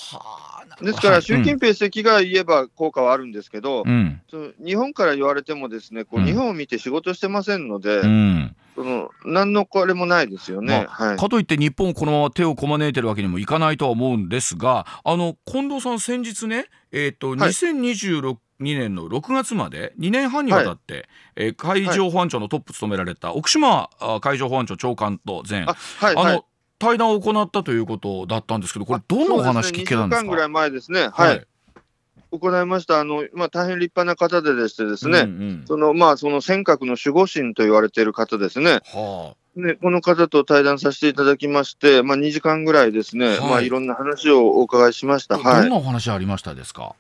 [0.83, 4.21] ですから、習近平主席が言えば効果はあるんですけど、うん、
[4.65, 21.05] 日本から言われても、ですねこう日本を見て仕事してませんので、うん、その何のこれもないですよね、まあはい、かといって日本、このまま手をこまねいてるわけにもいかないとは思うんですが、あの近藤さん、先日ね、えーとはい、2026 2年の6月まで2年半にわたって、はい、
[21.37, 23.89] えー、海上保安庁のトップ務められた奥島
[24.21, 26.45] 海上保安庁長官と前、はい、あの、
[26.79, 31.47] 対談を行ったということだったんですけど、これ、どんなお話聞けたんですか、ね、週間ぐらい前ですね、はい、はい、
[32.31, 38.81] 行いました、あのまあ、大変立派な方ででしてですね、うんうん、そのまあ、その尖閣の守護神と言われている方ですね。
[38.85, 39.61] はあ。
[39.61, 43.41] ね、この方と対談させていただきまして、まあ、2時間ぐらいですね、はい。
[43.41, 45.37] まあ、いろんな話をお伺いしました。
[45.39, 46.95] はい、どんなお話ありましたですか？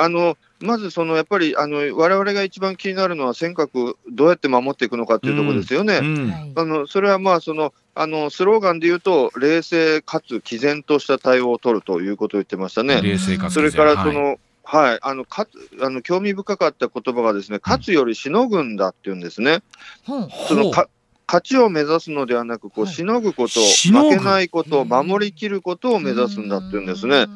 [0.00, 5.98] あのまずそのやっぱりあの我々が一番気になるのは尖閣どうやって守っていくのかっていうところですよね。
[5.98, 6.16] うん。
[6.16, 13.00] うん、あのそれはまあそのあのスローガンで言うと冷静かつ毅然とした対応を取るということを言ってましたね。
[13.02, 14.38] 冷静かつそれからその、はい。
[14.62, 15.48] はい、あのか
[15.80, 19.62] あの興味深かった言葉がですね、勝つよりしのぐんだっていうんですね。
[20.08, 20.20] う。
[20.20, 20.88] ん、そのか
[21.30, 27.26] 勝ちを目指すのではなく、こうしのぐこと、負けないこと、守りきることを目指すんだっていうんですね。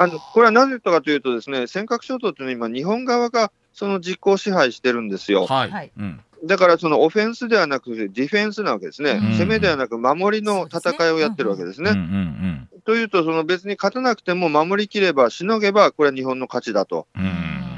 [0.00, 5.46] あのこれはなぜかというと、ですね尖閣諸島というのは今、日本側がその実効支配してるんですよ。
[5.46, 5.92] はい、
[6.44, 11.92] だからそのオフェンスではなくディフェンスなわけですね、攻めではなく守りの戦いをやってるわけですね。
[12.84, 17.06] というと、その別に勝たなくても守りきれば、しのげば、これは日本の勝ちだと。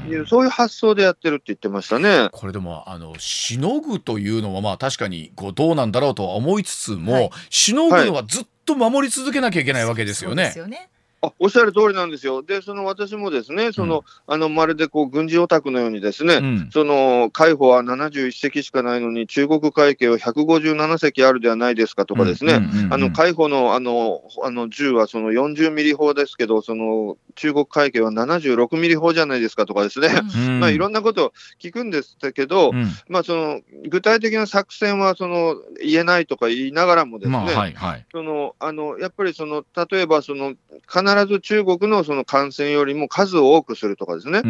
[0.09, 2.29] いうそういう発想でやってるって言ってましたね。
[2.31, 10.43] これでもあのしのぐというのはまあ確かにこうどうなんだろうとは思いつつも、はい、しのぐのはずっと守り続けなきゃいけないわけですよね。
[10.43, 10.89] はい、そうですよね
[11.21, 12.43] あおっしゃる通りなんですよ。
[12.43, 32.71] で、その私もですね、その、うん、あの、まるでこう、軍事オタクのようにですね、うん、その、海保は71隻しかないのに、中国海警は157隻あるではないですかとかですね、あの、海保の、あの、あの、銃はその40ミリ砲ですけど、その、中国海警は76ミリ砲じゃないですかとかですね、うん、 まあ、いろんなことを聞くんですけど、
[33.09, 40.53] まあ、その、具体的な作戦は、その、言えないとか言いながらもですね、まあはいはい、その、あの、やっぱりその、例えばその、
[40.87, 44.41] 必必ず中国のその感染よりも数を多くするとかですね、あ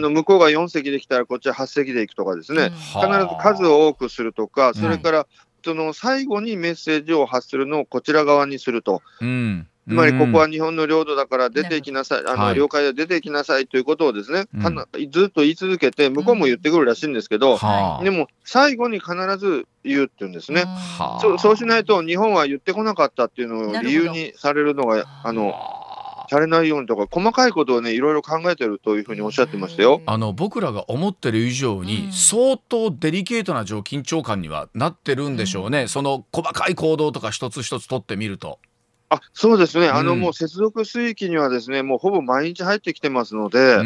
[0.00, 5.26] の向こうが4隻できたらこっちは8隻でいくとかですね、必ず数を多くするとか、それから、
[5.64, 9.02] その最後にメッセージを発するのをこちら側にすると。
[9.20, 14.46] うんつまりここは日本の領土だから出ていきなさい、あの領海で出ていきなさいということをですね、
[15.10, 17.58] ずっと言い続けて、向こうも言ってくるらしいんですけど、
[18.02, 20.64] でも最後に必ず言うっていうんですね、
[21.20, 25.54] そそうしないと日本は言ってこなかったっていうのを理由にされるのが、あの
[26.28, 30.02] されないようにとか、細かいことをね、いろいろ考えてるというふうにおっしゃってましたよ。
[30.06, 38.58] あの僕らが思ってる以上に、相当デリケートな状緊張感にはなってるんでしょうね、うん、その細かい行動とか一つ一つ取ってみると。
[39.08, 43.76] あそうですね、あの、もう接続水域にはですね、もうほぼ毎日入ってきてますので、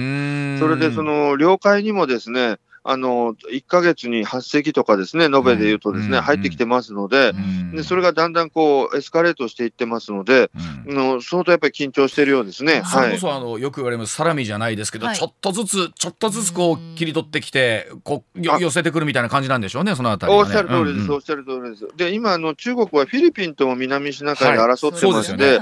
[0.59, 7.33] それでその領海にもですね、あの1か月に8隻とかですね、延べでいうとですね、入ってきてますので、
[7.75, 10.51] でそれがだんだんこうエスカレートしていってますので、
[10.87, 12.83] の相当やっぱり緊張してるようですね。
[12.87, 21.87] それこそあのよく言われますサラミじゃないですけど、ちょっとずつちょっとずつこう切り取ってきてこう寄せてくるみたいな感じなんでしょうね、そのあたり、おっしゃる通りです、おっしゃる通りです。
[21.97, 25.61] で今あの中国はフィリピンとも南シナ海で争ってまして、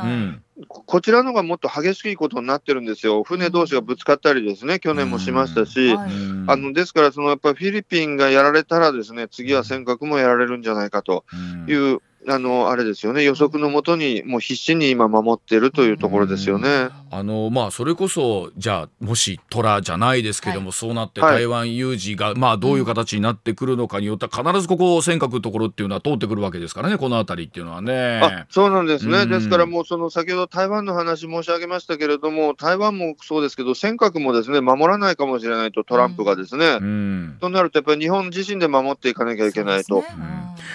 [0.67, 11.25] こちらのがもっと激しいことになってるんですよ、船同士がぶつかったりですね、去年もしましたし、あのですから、そのやっぱりフィリピンがやられたら、ですね次は尖閣もやられるんじゃないかと
[11.69, 13.23] いうあのあれですよね。
[13.23, 16.89] 予測のもとにもう必死に今守っているというところですよね。
[17.11, 28.21] あのまあそれこそじゃあもし虎じゃないですけども、はい、そうなって台湾有事が、まあどういう形になってくるのかによっては必ずここ尖閣のところっていうのは通ってくるわけですからねこの辺りっていうのはね。
[28.23, 36.79] あそうなんですね、ですからもうその先ほど台湾の話申し上げましたけれども台湾もそうですけど尖閣もですね守らないかもしれないとトランプがですね。
[36.81, 40.05] うん、となるとやっぱり日本自身で守っていかなきゃいけないと。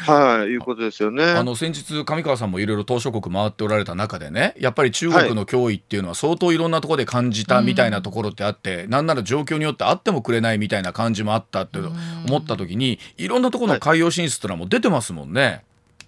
[0.06, 1.24] はい、いうことですよね。
[1.24, 15.66] あの先日上川さんもいろいろ島しょ国回っておられた中でね、やっぱり中国の脅威っていうのは相当いろんなところで感じたみたいなところってあって、はい、なんなら状況によってあってもくれないみたいな感じもあったって思った時に、いろんなところの海洋進出ってのはもう出てますもんね。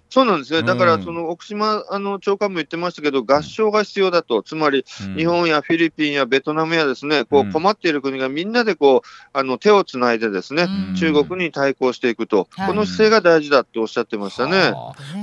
[0.08, 10.66] そうなんですね、だからその奥島あの長官も言ってましたけど、合唱が必要だと、つまり日本やフィリピンやベトナムやですね、こう困っている国がみんなでこうあの手をつないで、ですね、
[10.98, 14.70] 中国に対抗していくと、この姿勢が大事だっておっしゃってましたね。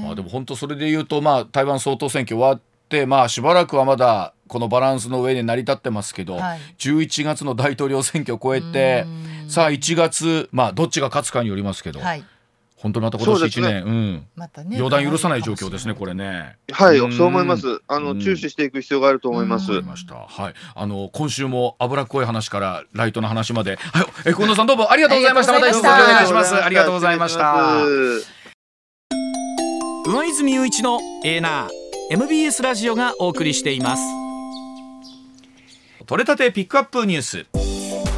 [0.03, 9.06] まあ、でも本当、それでいうと、まあ、台湾総統選挙終わって、まあ、しばらくはまだこのバランスの上で成り立ってますけど、はい、11月の大統領選挙を超えて、
[9.47, 11.99] さあ、1月、まあ、どっちが勝つかによりますけど。
[11.99, 12.23] はい
[12.84, 16.58] 本当また今年1年、ね、うん、またね、予断許さない状況ですね、これね。
[16.73, 17.82] はい、そう思います。
[17.88, 19.71] あの、注視していく必要があると思います。
[19.84, 20.15] ました。
[20.15, 25.53] はい、あの、今週も脂っこい話からライトの話まで、はい、え、近藤さんどうもありがとうございました。
[25.53, 26.62] またお願いします。
[26.62, 27.77] ありがとうございました。
[30.06, 34.22] 上泉雄一のエーナー MBS ラジオがお送りしています。
[36.05, 37.72] 取れたてピックアップニュース。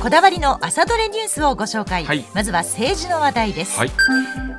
[0.05, 3.91] こだわりの朝どれニュースをご紹介、はい、まずは政治の話題です、はい、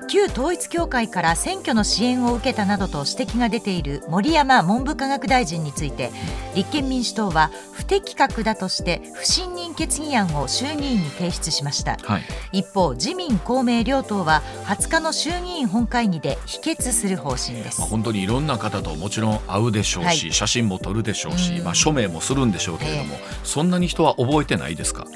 [0.09, 6.11] 旧統一教会から選挙の支援を受けたなどと指摘が出ている森山文部科学大臣について
[6.57, 25.07] 立憲民主党は不適格だとして不信任決議案を衆議院に提出しました、はい、一方自民公明両党は20日の衆議院本会議で否決する方針です、まあ、本当にいろんな方ともちろん会うでしょうし、はい、写真も撮るでしょうし、まあ、署名もするんでしょうけれども、えー、そんなに人は覚えてないですか？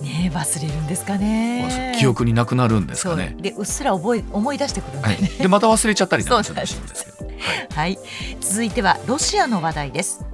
[0.00, 1.94] ね忘れるんですかね。
[1.98, 3.34] 記憶になくなるんですかね。
[3.38, 6.40] でうっすら覚え思い出してくるんで、ね、はい、でまた忘れちゃったりは
[7.56, 7.98] い、はい、
[8.40, 10.24] 続いてはロシアの話題です。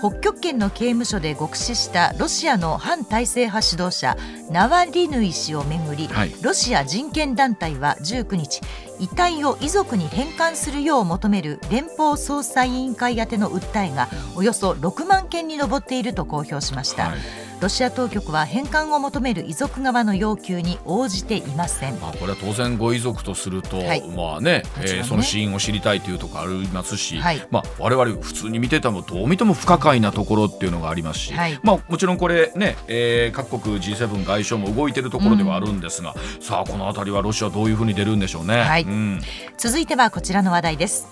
[0.00, 4.16] 北極圏の刑務所で獄死したロシアの反体制派指導者
[4.50, 8.60] ナワリヌイ氏をめぐり、はい、ロシア人権団体は19日
[9.00, 17.08] 遺体を遺族に返還するよう求める連邦捜査委員会宛ての訴えがおよそ6万件に上っていると公表しました。
[17.08, 17.18] はい
[17.64, 38.82] ロシア当局は返還を求める遺族側の要求に応じていません、まあ、これは当然ご遺族とすると、はい、まあねね、えー、その死因を知りたいというところありますし、はい、まあ、我々普通に見てたもどう見ても不可解なところっていうのがありますし、はい、まあ、もちろんこれね、えー、各国 G7 外相も動いてるところではあるんですが、うん、さあこの辺りはロシアどういうふうに出るんでしょうね、はい。
[38.82, 39.20] うん、
[39.64, 41.08] 続いてはこちらの話題です。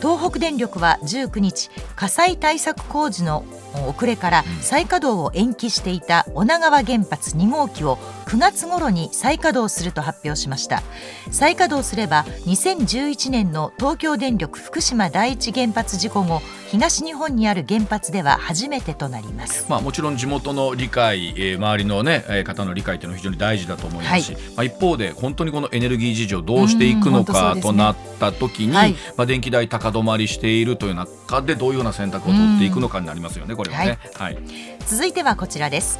[0.00, 3.44] 東北電力は19日火災対策工事の
[3.88, 7.98] 遅れから再稼働を延期していた女川原発2号機を
[8.34, 10.82] 9月頃に再稼働すると発表しました。
[11.30, 16.42] 再稼働すれば2011年の東京電力福島第一原発事故後
[16.74, 33.98] 東日本にある原発では初めてとなります、まあ、もちろん地元の理解、えー、周りの、ね、方の理解というのは非常に大事だと思いますし、はい、まあ、一方で本当にこのエネルギー事情どうしていくのかとなった時に、ねはい、まあ、電気代高止まりしているという中でどういうような選択を取っていくのかになりますよね、これはね。
[34.14, 34.38] はい、
[34.86, 35.98] 続いてはこちらです。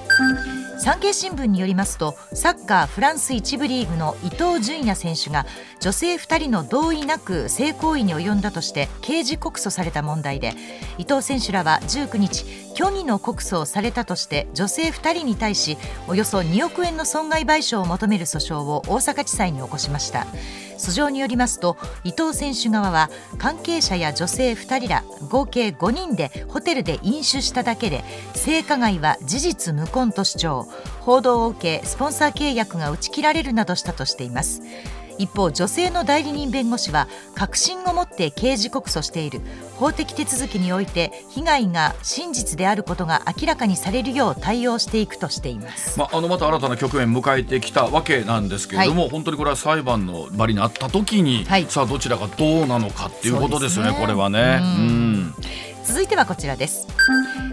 [0.79, 5.47] 産経新聞によりますとサッカーフランス1部リーグの伊東純也選手が
[5.81, 10.53] 女性2人の同意なく性行為に及んだとして刑事告訴された問題で
[10.99, 12.45] 伊藤選手らは19日
[12.77, 15.79] 虚偽の告訴をされたとして女性2人に対し
[16.09, 20.27] およそ2億円の損害賠償を求める訴訟を大阪地裁に起こしました
[20.79, 28.05] 訴状によりますと伊藤選手側は関係者や女性2人ら合計5人でホテルで飲酒しただけで
[28.35, 30.69] 性加害は事実無根と主張。
[31.01, 34.63] 報道を受けスポンサー契約が打ち切られるなどしたとしています。
[35.19, 39.41] 一方女性の代理人弁護士は確信を持って刑事告訴している
[39.77, 53.99] 法的手続きにおいて被害が真実であることが明らかにされるよう対応していくとしています、まあ、あのまた新たな局面迎えてきたわけなんですけれども、はい、本当にこれは裁判の場になった時に、はい、さあどちらがどうなのかっていうことですよね、ね。
[54.01, 54.61] これはね。
[54.63, 55.35] うん
[55.85, 56.87] 続いてはこちらです。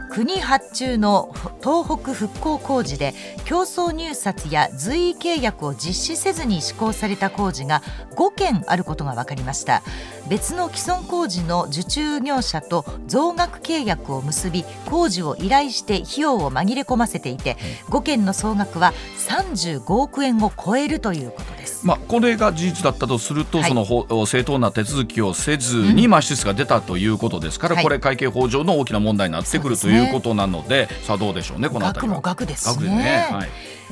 [0.09, 3.13] 国発注の東北復興工事で
[3.45, 7.81] 競争入札や随意契約を実施せずに施行された工事が
[8.15, 9.83] 5件あることが分かりました。
[10.31, 17.57] 別の既存工事の受注業者と増額契約を結び工事を依頼して費用を紛れ込ませていて
[17.89, 18.93] 5件の総額は
[19.27, 32.21] 35億円を超えるということです、まあ、これが事実だったとすると、はい、その正当な手続きをせずに、まあ、支出が出たということですから、これ会計法上の大きな問題になってくるということなので、さあどうでしょうねこの辺りは。
[32.21, 33.27] 額も額ですね、ね。
[33.29, 33.49] はい、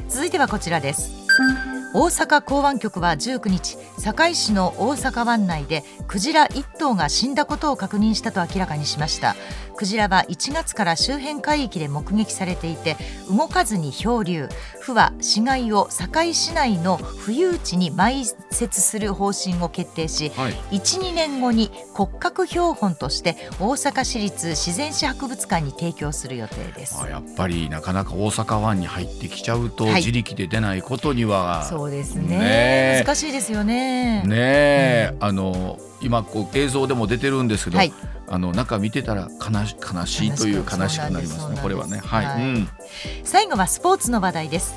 [0.08, 1.28] 続いてはこちらです。
[1.94, 9.36] 大阪港湾局は19日堺市の大阪湾内でクジラ1頭が死んだことを確認したと明らかにしました。
[9.80, 12.97] クジラは1月から周辺海域で目撃されていて
[13.30, 14.49] 動かずに漂流。
[14.82, 27.07] 府は死骸を堺市内の浮遊地に埋設する方針を決定し、はい、12年後に骨格標本として大阪市立自然史博物館に提供する予定です。
[27.07, 31.63] やっぱりなかなか大阪湾に入ってきちゃうと、はい、自力で出ないことには。
[31.63, 34.23] そうですね、ね、難しいですよね。
[34.23, 37.93] ね、うん、あの今こう映像でも出てるんですけど、はい、
[38.28, 41.97] あの中見てたら悲し悲しいという悲しくなりますねこれはね。
[41.97, 42.43] はい、はい。
[42.43, 42.70] うん、
[43.24, 44.76] 最後はスポーツの話題です。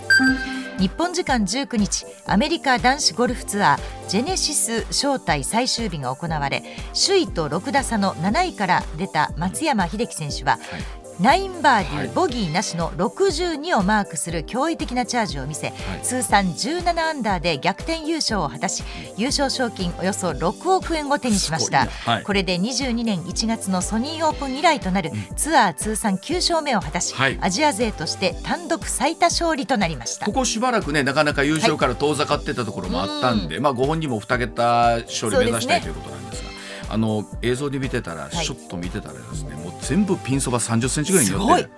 [0.78, 6.64] 日本時間19日アメリカ男子ゴルフツアージェネシス招待最終日が行われ
[7.06, 18.82] 首位と6打差の7位から出た松山英樹選手は、はい9バーディー、はい、ボギーなしの62をマークする驚異的なチャージを見せ、はい、通算17アンダーで逆転優勝を果たし
[19.16, 30.26] 優勝賞金およそ6億円を手にしました、はい、これで22年1月のソニーオープン以来となるツアー通算9勝目を果たし、アジア勢として単独最多勝利となりました。
[30.26, 36.51] ここしばらくねなかなか優勝から遠ざかってたところもあったんで、まあご本人も2桁勝利目指したいということなんですが。
[36.92, 41.70] あの映像で見てたら、ショット見てたらですねもう全部ピンそば30センチぐらいに寄ってる。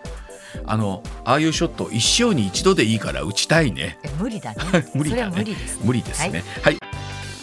[0.66, 3.96] あのああいうショット一生に一度でいいから打ちたいね。
[4.18, 4.60] 無理だね。
[4.92, 5.32] 無理だね。
[5.38, 5.82] 無理ですね。
[5.84, 6.44] 無理ですね。
[6.62, 6.78] はい、はい。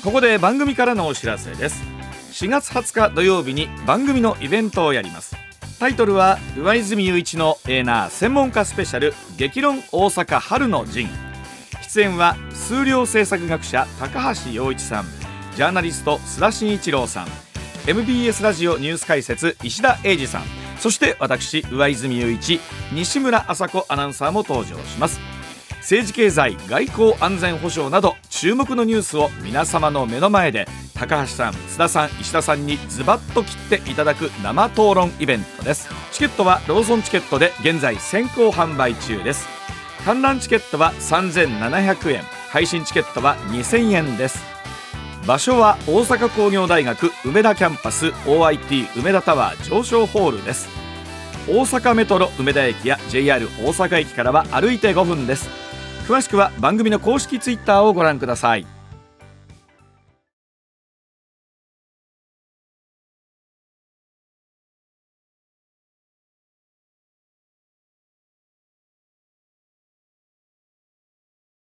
[0.04, 1.82] ここで番組からのお知らせです。
[2.34, 5.38] 4月20日土曜日に番組のイベントをやります。
[5.80, 11.08] タイトルは上泉雄一のエーナー専門家スペシャル激論大阪春の陣。
[11.84, 15.06] 出演は数量政策学者高橋洋一さん。
[15.56, 17.51] ジャーナリスト須田慎一郎さん
[17.88, 20.44] MBS ラジオニュース解説石田英二さん。
[20.78, 22.60] そして私上泉雄一
[22.94, 25.20] 西村麻子アナウンサーも登場します。
[25.78, 35.90] 政治経済外交安全保障など注目のニュースを皆様の目の前で高橋さん須田さん石田さんにズバッと切っていただく生討論イベントです。
[36.12, 39.48] チケットはローソンチケットで現在先行販売中です。
[40.06, 42.24] 観覧チケットは3700円。
[42.52, 44.52] 配信チケットは2000円です。
[45.28, 50.68] 場所は大阪工業大学梅田キャンパス OIT 梅田タワー上昇ホールです。
[51.48, 55.50] 大阪メトロ梅田駅や JR 大阪駅からは歩いて5分です。
[56.08, 58.66] 詳しくは番組の公式ツイッターをご覧ください。